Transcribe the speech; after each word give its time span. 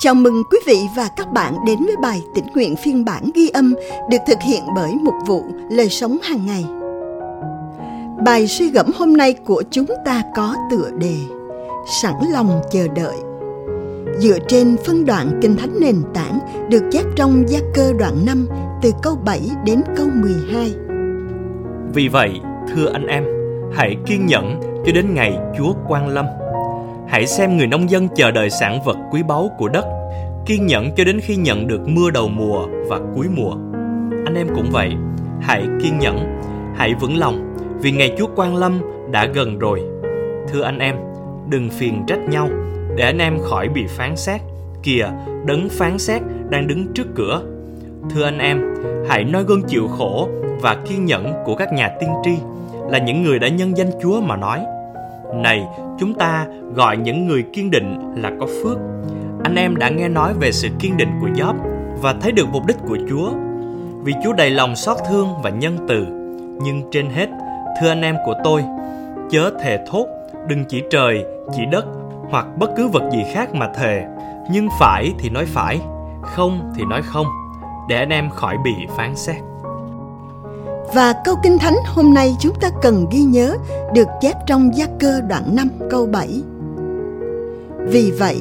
Chào 0.00 0.14
mừng 0.14 0.42
quý 0.50 0.58
vị 0.66 0.88
và 0.96 1.08
các 1.16 1.32
bạn 1.32 1.54
đến 1.66 1.78
với 1.86 1.96
bài 2.02 2.22
tĩnh 2.34 2.46
nguyện 2.54 2.76
phiên 2.76 3.04
bản 3.04 3.30
ghi 3.34 3.48
âm 3.48 3.74
được 4.10 4.18
thực 4.26 4.38
hiện 4.42 4.62
bởi 4.74 4.94
một 4.94 5.12
vụ 5.26 5.44
lời 5.70 5.88
sống 5.88 6.18
hàng 6.22 6.46
ngày. 6.46 6.64
Bài 8.24 8.46
suy 8.46 8.70
gẫm 8.70 8.86
hôm 8.96 9.16
nay 9.16 9.34
của 9.44 9.62
chúng 9.70 9.86
ta 10.04 10.22
có 10.36 10.54
tựa 10.70 10.90
đề 10.98 11.16
Sẵn 12.02 12.14
lòng 12.32 12.60
chờ 12.70 12.88
đợi. 12.96 13.16
Dựa 14.18 14.38
trên 14.48 14.76
phân 14.86 15.04
đoạn 15.04 15.40
Kinh 15.42 15.56
Thánh 15.56 15.80
nền 15.80 16.02
tảng 16.14 16.38
được 16.70 16.82
chép 16.92 17.04
trong 17.16 17.44
Gia 17.48 17.58
Cơ 17.74 17.92
đoạn 17.98 18.26
5 18.26 18.48
từ 18.82 18.92
câu 19.02 19.18
7 19.24 19.40
đến 19.64 19.80
câu 19.96 20.06
12. 20.14 20.72
Vì 21.94 22.08
vậy, 22.08 22.40
thưa 22.74 22.92
anh 22.92 23.06
em, 23.06 23.24
hãy 23.74 23.96
kiên 24.06 24.26
nhẫn 24.26 24.60
cho 24.86 24.92
đến 24.92 25.14
ngày 25.14 25.38
Chúa 25.58 25.72
Quang 25.88 26.08
Lâm. 26.08 26.24
Hãy 27.08 27.26
xem 27.26 27.56
người 27.56 27.66
nông 27.66 27.90
dân 27.90 28.08
chờ 28.16 28.30
đợi 28.30 28.50
sản 28.50 28.80
vật 28.84 28.96
quý 29.12 29.22
báu 29.22 29.50
của 29.58 29.68
đất, 29.68 29.84
kiên 30.46 30.66
nhẫn 30.66 30.90
cho 30.96 31.04
đến 31.04 31.20
khi 31.20 31.36
nhận 31.36 31.66
được 31.66 31.80
mưa 31.88 32.10
đầu 32.10 32.28
mùa 32.28 32.66
và 32.88 33.00
cuối 33.14 33.26
mùa. 33.36 33.52
Anh 34.26 34.34
em 34.34 34.46
cũng 34.54 34.66
vậy, 34.70 34.92
hãy 35.40 35.62
kiên 35.82 35.98
nhẫn, 35.98 36.40
hãy 36.76 36.94
vững 37.00 37.16
lòng, 37.16 37.56
vì 37.80 37.92
ngày 37.92 38.14
Chúa 38.18 38.26
Quang 38.36 38.56
Lâm 38.56 38.80
đã 39.10 39.26
gần 39.26 39.58
rồi. 39.58 39.82
Thưa 40.48 40.62
anh 40.62 40.78
em, 40.78 40.96
đừng 41.48 41.70
phiền 41.70 42.02
trách 42.06 42.20
nhau, 42.28 42.48
để 42.96 43.04
anh 43.04 43.18
em 43.18 43.38
khỏi 43.42 43.68
bị 43.68 43.86
phán 43.88 44.16
xét. 44.16 44.40
Kìa, 44.82 45.08
đấng 45.46 45.68
phán 45.68 45.98
xét 45.98 46.22
đang 46.50 46.66
đứng 46.66 46.86
trước 46.94 47.06
cửa. 47.14 47.42
Thưa 48.10 48.24
anh 48.24 48.38
em, 48.38 48.74
hãy 49.08 49.24
nói 49.24 49.44
gương 49.44 49.62
chịu 49.62 49.88
khổ 49.88 50.28
và 50.60 50.76
kiên 50.88 51.04
nhẫn 51.04 51.32
của 51.44 51.54
các 51.54 51.72
nhà 51.72 51.90
tiên 52.00 52.10
tri 52.24 52.32
là 52.90 52.98
những 52.98 53.22
người 53.22 53.38
đã 53.38 53.48
nhân 53.48 53.76
danh 53.76 53.90
Chúa 54.02 54.20
mà 54.20 54.36
nói. 54.36 54.60
Này, 55.34 55.66
chúng 55.98 56.14
ta 56.14 56.46
gọi 56.74 56.96
những 56.96 57.26
người 57.26 57.44
kiên 57.52 57.70
định 57.70 58.14
là 58.16 58.32
có 58.40 58.46
phước. 58.46 58.78
Anh 59.44 59.54
em 59.54 59.76
đã 59.76 59.88
nghe 59.88 60.08
nói 60.08 60.32
về 60.40 60.52
sự 60.52 60.68
kiên 60.78 60.96
định 60.96 61.10
của 61.20 61.28
Job 61.28 61.54
và 62.02 62.14
thấy 62.20 62.32
được 62.32 62.48
mục 62.52 62.66
đích 62.66 62.76
của 62.88 62.98
Chúa. 63.08 63.30
Vì 64.02 64.14
Chúa 64.24 64.32
đầy 64.32 64.50
lòng 64.50 64.76
xót 64.76 64.96
thương 65.08 65.28
và 65.42 65.50
nhân 65.50 65.78
từ. 65.88 66.06
Nhưng 66.62 66.82
trên 66.90 67.10
hết, 67.10 67.28
thưa 67.80 67.88
anh 67.88 68.02
em 68.02 68.16
của 68.26 68.34
tôi, 68.44 68.64
chớ 69.30 69.50
thề 69.62 69.78
thốt, 69.86 70.06
đừng 70.48 70.64
chỉ 70.64 70.82
trời, 70.90 71.24
chỉ 71.56 71.62
đất 71.70 71.84
hoặc 72.30 72.46
bất 72.58 72.70
cứ 72.76 72.88
vật 72.88 73.02
gì 73.12 73.24
khác 73.34 73.54
mà 73.54 73.68
thề. 73.74 74.04
Nhưng 74.50 74.68
phải 74.80 75.12
thì 75.18 75.30
nói 75.30 75.44
phải, 75.46 75.80
không 76.22 76.72
thì 76.76 76.84
nói 76.84 77.02
không, 77.02 77.26
để 77.88 77.96
anh 77.96 78.08
em 78.08 78.30
khỏi 78.30 78.56
bị 78.64 78.74
phán 78.96 79.16
xét. 79.16 79.36
Và 80.94 81.12
câu 81.24 81.34
Kinh 81.42 81.58
Thánh 81.58 81.76
hôm 81.86 82.14
nay 82.14 82.36
chúng 82.40 82.54
ta 82.60 82.70
cần 82.82 83.06
ghi 83.10 83.22
nhớ 83.22 83.56
được 83.94 84.08
chép 84.20 84.36
trong 84.46 84.70
Gia 84.76 84.86
Cơ 85.00 85.20
đoạn 85.20 85.56
5 85.56 85.68
câu 85.90 86.06
7. 86.06 86.42
Vì 87.86 88.10
vậy, 88.10 88.36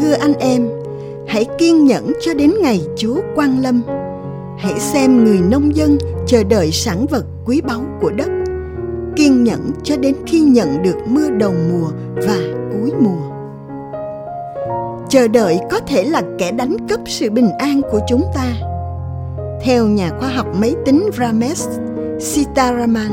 thưa 0.00 0.12
anh 0.12 0.32
em, 0.34 0.68
hãy 1.28 1.44
kiên 1.58 1.84
nhẫn 1.84 2.12
cho 2.20 2.34
đến 2.34 2.54
ngày 2.62 2.80
Chúa 2.96 3.16
Quang 3.34 3.62
Lâm. 3.62 3.82
Hãy 4.58 4.80
xem 4.80 5.24
người 5.24 5.40
nông 5.50 5.76
dân 5.76 5.98
chờ 6.26 6.44
đợi 6.44 6.70
sản 6.72 7.06
vật 7.10 7.24
quý 7.44 7.60
báu 7.60 7.80
của 8.00 8.10
đất. 8.10 8.28
Kiên 9.16 9.44
nhẫn 9.44 9.70
cho 9.82 9.96
đến 9.96 10.14
khi 10.26 10.40
nhận 10.40 10.82
được 10.82 10.96
mưa 11.06 11.30
đầu 11.30 11.52
mùa 11.70 11.90
và 12.14 12.38
cuối 12.72 12.92
mùa. 13.00 13.36
Chờ 15.08 15.28
đợi 15.28 15.58
có 15.70 15.80
thể 15.80 16.04
là 16.04 16.22
kẻ 16.38 16.52
đánh 16.52 16.76
cắp 16.88 17.00
sự 17.06 17.30
bình 17.30 17.50
an 17.58 17.80
của 17.90 18.00
chúng 18.08 18.24
ta 18.34 18.75
theo 19.66 19.86
nhà 19.86 20.10
khoa 20.18 20.28
học 20.28 20.46
máy 20.60 20.74
tính 20.84 21.10
Ramesh 21.18 21.70
Sitaraman, 22.20 23.10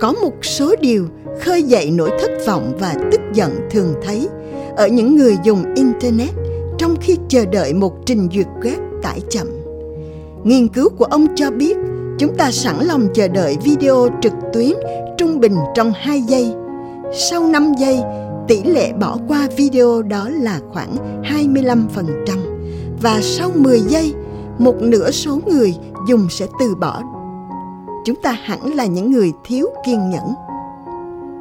có 0.00 0.12
một 0.12 0.44
số 0.44 0.74
điều 0.80 1.06
khơi 1.40 1.62
dậy 1.62 1.90
nỗi 1.90 2.10
thất 2.20 2.30
vọng 2.46 2.72
và 2.80 2.94
tức 3.12 3.20
giận 3.32 3.68
thường 3.70 3.94
thấy 4.02 4.28
ở 4.76 4.88
những 4.88 5.16
người 5.16 5.36
dùng 5.44 5.74
Internet 5.74 6.28
trong 6.78 6.96
khi 7.00 7.18
chờ 7.28 7.44
đợi 7.52 7.74
một 7.74 8.06
trình 8.06 8.28
duyệt 8.34 8.46
web 8.62 9.00
tải 9.02 9.20
chậm. 9.30 9.46
Nghiên 10.44 10.68
cứu 10.68 10.88
của 10.88 11.04
ông 11.04 11.26
cho 11.34 11.50
biết 11.50 11.76
chúng 12.18 12.34
ta 12.36 12.50
sẵn 12.50 12.76
lòng 12.84 13.08
chờ 13.14 13.28
đợi 13.28 13.56
video 13.64 14.08
trực 14.22 14.32
tuyến 14.52 14.72
trung 15.18 15.40
bình 15.40 15.56
trong 15.74 15.92
2 15.96 16.20
giây. 16.20 16.52
Sau 17.30 17.46
5 17.46 17.72
giây, 17.78 17.98
tỷ 18.48 18.62
lệ 18.62 18.92
bỏ 18.92 19.18
qua 19.28 19.48
video 19.56 20.02
đó 20.02 20.28
là 20.28 20.60
khoảng 20.72 21.22
25%. 21.22 21.86
Và 23.02 23.20
sau 23.22 23.50
10 23.54 23.80
giây, 23.80 24.14
một 24.58 24.74
nửa 24.80 25.10
số 25.10 25.38
người 25.46 25.74
dùng 26.08 26.26
sẽ 26.30 26.46
từ 26.58 26.74
bỏ. 26.74 27.02
Chúng 28.04 28.16
ta 28.16 28.38
hẳn 28.42 28.74
là 28.74 28.86
những 28.86 29.10
người 29.10 29.32
thiếu 29.44 29.66
kiên 29.86 30.10
nhẫn. 30.10 30.34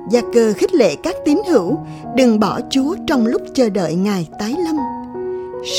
Gia 0.09 0.21
cơ 0.33 0.53
khích 0.53 0.73
lệ 0.73 0.95
các 0.95 1.15
tín 1.25 1.41
hữu, 1.49 1.75
đừng 2.15 2.39
bỏ 2.39 2.59
chúa 2.69 2.95
trong 3.07 3.25
lúc 3.25 3.41
chờ 3.53 3.69
đợi 3.69 3.95
ngài 3.95 4.27
tái 4.39 4.55
lâm. 4.65 4.77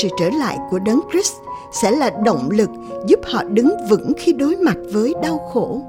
Sự 0.01 0.07
trở 0.19 0.29
lại 0.29 0.57
của 0.71 0.79
đấng 0.79 0.99
christ 1.11 1.33
sẽ 1.81 1.91
là 1.91 2.11
động 2.25 2.49
lực 2.51 2.69
giúp 3.07 3.19
họ 3.23 3.43
đứng 3.43 3.69
vững 3.89 4.11
khi 4.17 4.33
đối 4.33 4.55
mặt 4.55 4.77
với 4.93 5.13
đau 5.23 5.49
khổ, 5.53 5.81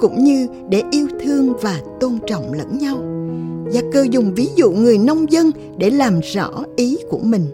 cũng 0.00 0.24
như 0.24 0.48
để 0.68 0.82
yêu 0.90 1.08
thương 1.22 1.52
và 1.62 1.80
tôn 2.00 2.18
trọng 2.26 2.52
lẫn 2.52 2.78
nhau. 2.78 2.96
Gia 3.70 3.80
cơ 3.92 4.06
dùng 4.10 4.34
ví 4.34 4.48
dụ 4.56 4.70
người 4.70 4.98
nông 4.98 5.32
dân 5.32 5.50
để 5.76 5.90
làm 5.90 6.20
rõ 6.20 6.50
ý 6.76 6.98
của 7.10 7.18
mình. 7.22 7.46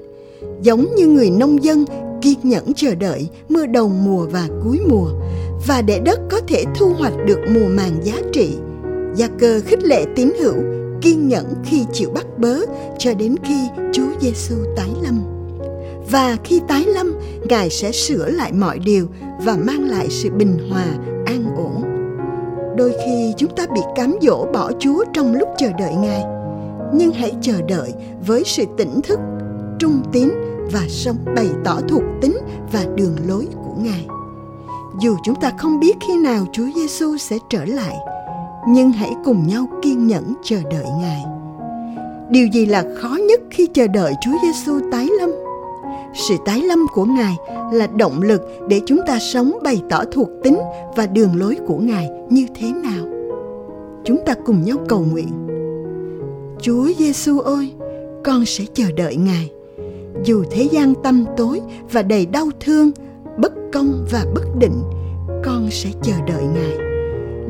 Giống 0.62 0.87
như 0.97 1.06
người 1.06 1.31
nông 1.31 1.64
dân 1.64 1.84
kiên 2.22 2.38
nhẫn 2.43 2.75
chờ 2.77 2.94
đợi 2.94 3.28
mưa 3.49 3.66
đầu 3.66 3.88
mùa 3.88 4.27
và 4.27 4.49
cuối 4.65 4.81
mùa 4.88 5.09
và 5.66 5.83
để 5.83 6.00
đất 6.05 6.21
có 6.31 6.41
thể 6.49 6.65
thu 6.75 6.93
hoạch 6.99 7.12
được 7.27 7.38
mùa 7.55 7.69
màng 7.69 7.97
giá 8.03 8.15
trị. 8.33 8.56
Gia 9.15 9.28
cơ 9.38 9.60
khích 9.66 9.83
lệ 9.83 10.05
tín 10.16 10.32
hữu 10.41 10.55
kiên 11.00 11.28
nhẫn 11.28 11.55
khi 11.65 11.84
chịu 11.93 12.11
bắt 12.11 12.27
bớ 12.38 12.61
cho 12.99 13.15
đến 13.15 13.34
khi 13.44 13.69
Chúa 13.93 14.09
Giêsu 14.21 14.55
tái 14.77 14.91
lâm. 15.03 15.22
Và 16.11 16.37
khi 16.44 16.61
tái 16.69 16.84
lâm, 16.84 17.12
Ngài 17.49 17.71
sẽ 17.71 17.93
sửa 17.93 18.28
lại 18.28 18.53
mọi 18.53 18.78
điều 18.78 19.06
và 19.44 19.56
mang 19.56 19.84
lại 19.84 20.06
sự 20.11 20.31
bình 20.31 20.59
hòa, 20.71 20.87
an 21.27 21.44
ổn. 21.56 21.82
Đôi 22.77 22.93
khi 23.05 23.32
chúng 23.37 23.50
ta 23.56 23.66
bị 23.75 23.81
cám 23.97 24.15
dỗ 24.22 24.47
bỏ 24.53 24.71
Chúa 24.78 25.05
trong 25.12 25.34
lúc 25.34 25.49
chờ 25.59 25.69
đợi 25.78 25.94
Ngài, 25.94 26.25
nhưng 26.94 27.12
hãy 27.12 27.32
chờ 27.41 27.62
đợi 27.69 27.93
với 28.27 28.43
sự 28.47 28.65
tỉnh 28.77 29.00
thức, 29.03 29.19
trung 29.78 30.03
tín 30.12 30.28
và 30.73 30.81
sống 30.89 31.17
bày 31.37 31.49
tỏ 31.65 31.81
thuộc 31.89 32.03
tính 32.21 32.37
và 32.73 32.84
đường 32.97 33.17
lối 33.27 33.47
của 33.55 33.75
Ngài. 33.78 34.06
Dù 35.00 35.17
chúng 35.25 35.34
ta 35.41 35.53
không 35.59 35.81
biết 35.81 35.97
khi 36.00 36.17
nào 36.17 36.47
Chúa 36.53 36.67
Giêsu 36.75 37.17
sẽ 37.17 37.39
trở 37.50 37.65
lại, 37.65 37.97
nhưng 38.69 38.93
hãy 38.93 39.15
cùng 39.25 39.47
nhau 39.47 39.67
kiên 39.83 40.06
nhẫn 40.06 40.34
chờ 40.43 40.56
đợi 40.71 40.87
Ngài. 41.00 41.25
Điều 42.31 42.47
gì 42.47 42.67
là 42.67 42.84
khó 42.97 43.17
nhất 43.28 43.41
khi 43.50 43.67
chờ 43.75 43.87
đợi 43.87 44.15
Chúa 44.21 44.39
Giêsu 44.43 44.81
tái 44.93 45.09
lâm? 45.21 45.31
Sự 46.15 46.34
tái 46.45 46.61
lâm 46.61 46.87
của 46.94 47.05
Ngài 47.05 47.37
là 47.73 47.87
động 47.87 48.23
lực 48.23 48.43
để 48.69 48.81
chúng 48.87 49.00
ta 49.06 49.19
sống 49.19 49.59
bày 49.62 49.83
tỏ 49.91 50.05
thuộc 50.12 50.29
tính 50.43 50.59
và 50.97 51.06
đường 51.06 51.37
lối 51.37 51.56
của 51.67 51.79
Ngài 51.79 52.11
như 52.31 52.47
thế 52.55 52.73
nào. 52.73 53.05
Chúng 54.05 54.19
ta 54.27 54.34
cùng 54.44 54.65
nhau 54.65 54.77
cầu 54.89 55.05
nguyện. 55.12 55.29
Chúa 56.61 56.87
Giêsu 56.99 57.39
ơi, 57.39 57.73
con 58.25 58.44
sẽ 58.44 58.65
chờ 58.75 58.84
đợi 58.97 59.17
Ngài 59.17 59.50
dù 60.25 60.44
thế 60.50 60.69
gian 60.72 60.94
tâm 61.03 61.25
tối 61.37 61.60
và 61.93 62.03
đầy 62.03 62.27
đau 62.27 62.49
thương, 62.60 62.91
bất 63.38 63.53
công 63.72 64.06
và 64.10 64.25
bất 64.34 64.44
định, 64.59 64.83
con 65.44 65.69
sẽ 65.71 65.91
chờ 66.03 66.12
đợi 66.27 66.44
ngài 66.55 66.93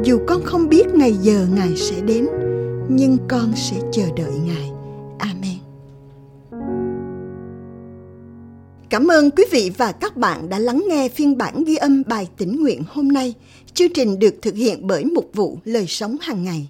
dù 0.04 0.18
con 0.26 0.42
không 0.44 0.68
biết 0.68 0.86
ngày 0.94 1.12
giờ 1.12 1.46
ngài 1.54 1.76
sẽ 1.76 2.00
đến, 2.00 2.26
nhưng 2.88 3.16
con 3.28 3.52
sẽ 3.56 3.76
chờ 3.92 4.02
đợi 4.16 4.32
ngài 4.46 4.70
amen 5.18 5.58
Cảm 8.90 9.10
ơn 9.10 9.30
quý 9.30 9.44
vị 9.50 9.70
và 9.76 9.92
các 9.92 10.16
bạn 10.16 10.48
đã 10.48 10.58
lắng 10.58 10.84
nghe 10.88 11.08
phiên 11.08 11.38
bản 11.38 11.64
ghi 11.64 11.76
âm 11.76 12.02
bài 12.06 12.28
tĩnh 12.36 12.62
nguyện 12.62 12.82
hôm 12.88 13.08
nay. 13.08 13.34
Chương 13.74 13.92
trình 13.94 14.18
được 14.18 14.34
thực 14.42 14.54
hiện 14.54 14.86
bởi 14.86 15.04
Mục 15.04 15.30
vụ 15.34 15.58
Lời 15.64 15.86
Sống 15.88 16.16
hàng 16.20 16.44
ngày. 16.44 16.68